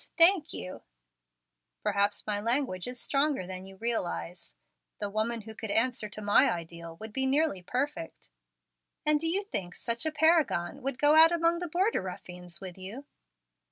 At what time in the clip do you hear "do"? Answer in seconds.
9.19-9.27